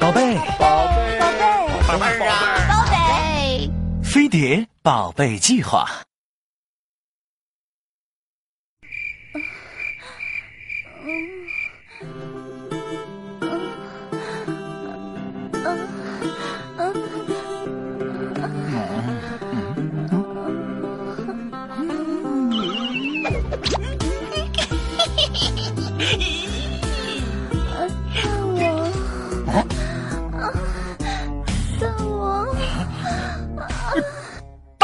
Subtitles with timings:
[0.00, 2.26] 宝贝，宝贝，宝贝，宝贝。
[2.26, 2.36] 啊，
[2.68, 3.70] 宝贝，
[4.02, 5.86] 飞碟宝贝计划。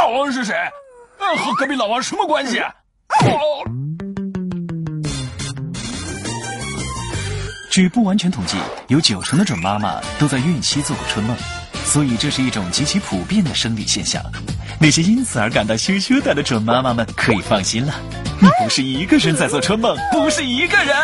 [0.04, 0.54] 大王是谁？
[1.18, 2.58] 呃，和隔壁老王什么关系？
[2.58, 3.64] 哦，
[7.72, 11.34] 据不完全统计，有九成的准妈妈都在孕期做过春梦，
[11.86, 14.22] 所以这是一种极其普遍的生理现象。
[14.78, 17.94] 那些因此而感到羞羞的的准妈妈们可以放心了，
[18.42, 20.94] 你不是一个人在做春梦，不是一个人。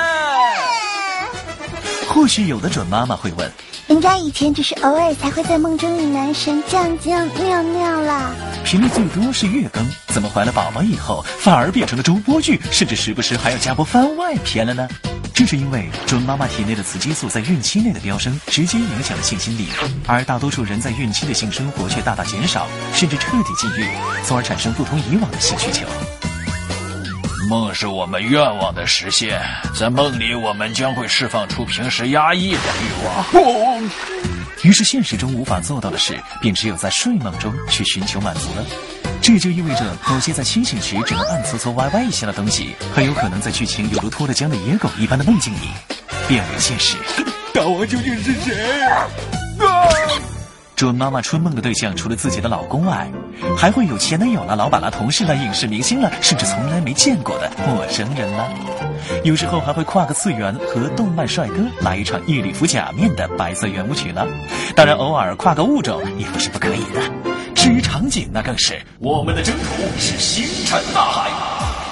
[2.06, 3.50] 或许有的准妈妈会问：
[3.86, 8.30] 人家以前只是偶尔才会在梦中与男神酱酱尿尿啦。
[8.64, 14.88] 频率最多是月更，怎么怀了宝宝以后反而变成了周播剧，甚至时不时还要加播番外篇了呢？
[15.34, 19.68] 这是因为准妈妈体内的雌激素在孕期内的飙升，直接影响了性心理，
[20.06, 23.86] 而大多数人在孕期的性生活却大大减少，甚至彻底禁欲，
[24.24, 25.86] 从而产生不同以往的性需求。
[27.48, 29.40] 梦是我们愿望的实现，
[29.74, 33.42] 在梦里我们将会释放出平时压抑的欲望。
[33.42, 33.90] 哦，
[34.62, 38.64] 于是现实中无法做到的事，便只有在睡梦中去寻求满足了。
[39.22, 45.68] 这就意味着，某些在清醒时只能暗搓搓歪歪一下的东西，很有可能在剧情犹如脱了缰的野狗一般的梦境里，
[46.28, 46.96] 变为现实。
[47.52, 48.82] 大王究竟是谁？
[48.84, 49.06] 啊！
[50.76, 53.06] 准妈妈春梦的对象除了自己的老公外，
[53.56, 58.48] 还会有前男友啦、老板啦、同事啦、影视明星啦，甚至从来没见过的陌生人啦。
[59.24, 64.26] 有时候还会跨个次元和动漫帅哥来一场一礼服假面的白色圆舞曲了。
[64.74, 67.00] 当然，偶尔跨个物种也不是不可以的。
[67.54, 71.30] 至于场景，那更是我们的征途是星辰大海。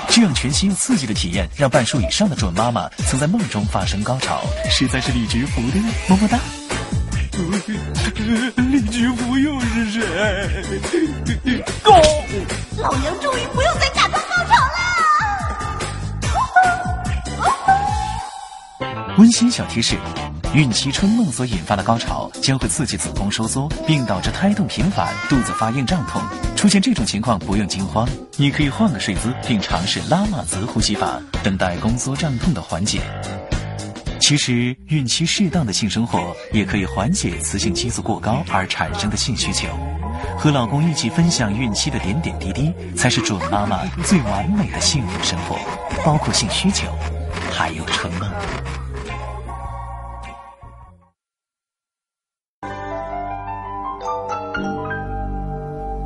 [0.09, 6.39] 这样全新刺激的体验，让半数以上的准妈妈曾在梦中发生高潮，实在是李菊福的么么哒。
[8.57, 10.03] 李菊福又是谁？
[11.85, 12.25] 哦，
[12.79, 14.88] 老娘终于不用再假装高潮了。
[19.19, 19.97] 温馨小提示：
[20.55, 26.23] 孕期春梦所引发的高潮将会刺激子宫收缩，并导致胎动频繁、肚子发硬胀痛。
[26.55, 33.03] 出现这种情况不用惊慌，你可以换个睡姿，并尝试拉玛泽呼吸法，等待宫缩胀痛的缓解。
[34.21, 39.67] 其实，孕期适当的性生活也可以缓解雌性激素过高而产生的性需求。
[40.39, 45.59] 和老公一起分享孕期的点点滴滴，才是准妈妈最完美的幸福生活，
[46.05, 46.87] 包括性需求，
[47.51, 48.31] 还有春梦。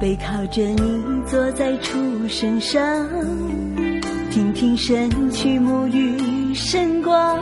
[0.03, 1.97] 背靠着你坐在畜
[2.27, 2.83] 生上，
[4.33, 7.39] 听听神曲沐浴神光。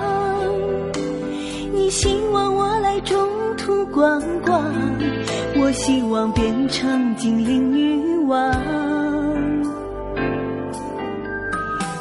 [1.73, 3.27] 你希望我来中
[3.57, 4.63] 途逛逛，
[5.57, 8.55] 我希望变成精灵女王。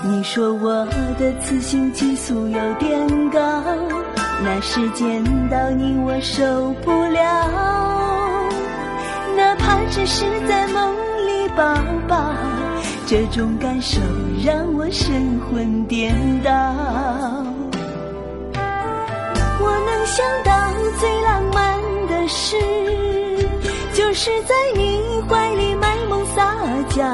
[0.04, 0.86] 你说我
[1.18, 3.64] 的雌性激素有点高，
[4.44, 7.99] 那时见到你我受不了。
[9.70, 10.96] 哪怕只是在梦
[11.28, 11.76] 里抱
[12.08, 12.34] 抱，
[13.06, 14.02] 这种感受
[14.44, 16.12] 让我神魂颠
[16.44, 16.52] 倒。
[19.62, 22.58] 我能想到最浪漫的事，
[23.94, 25.00] 就是在你
[25.30, 26.56] 怀里卖萌撒
[26.90, 27.06] 娇，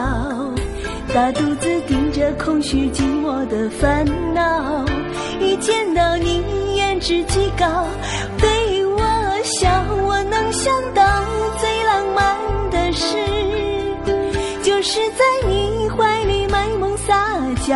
[1.13, 4.85] 大肚子顶着空虚寂寞的烦恼，
[5.41, 6.41] 一见到你
[6.73, 7.65] 颜值极高，
[8.37, 9.01] 对我
[9.43, 9.69] 笑。
[10.07, 11.04] 我能想到
[17.65, 17.75] 撒娇，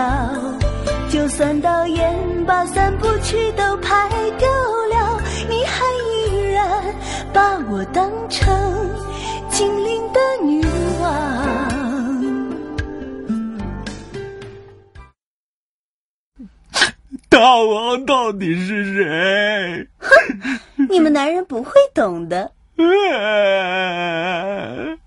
[1.09, 4.07] 就算导演把三部曲都拍
[4.37, 4.47] 丢
[4.87, 5.19] 了，
[5.49, 6.95] 你还依然
[7.33, 8.47] 把我当成
[9.49, 10.63] 精灵的女
[11.01, 11.09] 王。
[17.27, 19.87] 大王到底是谁？
[19.97, 20.09] 哼，
[20.87, 22.51] 你们男人不会懂的。
[22.77, 22.85] 呃